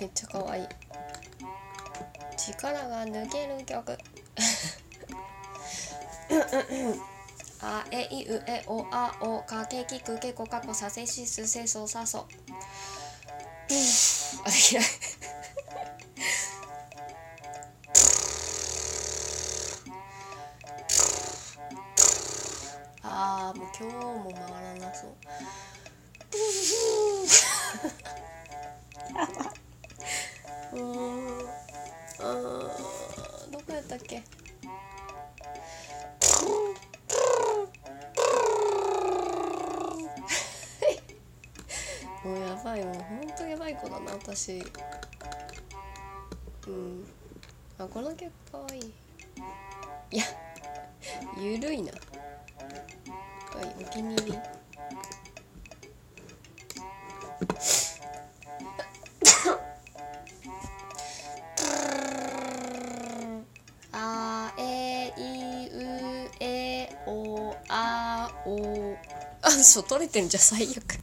[0.00, 0.66] めっちゃ可愛い。
[2.36, 3.98] 力が抜ける曲。
[7.60, 12.28] あえいうえおあおかけきくけこかこさせしすせそさそ。
[14.44, 14.84] あできない
[23.02, 25.10] あーもう今日も回らなそう。
[25.10, 29.47] うーんあー
[32.34, 34.22] どこやったっけ？
[42.24, 44.62] もうやばいもうほんとやばい子だな私。
[46.66, 47.06] うん。
[47.78, 48.92] あこの曲かわいい。
[50.10, 50.24] いや
[51.38, 51.92] ゆるいな。
[51.92, 51.98] は
[53.62, 54.38] いお気に入り。
[64.58, 65.68] えい
[66.26, 68.96] うえおあお
[69.42, 70.96] あそう取れてんじゃん最悪。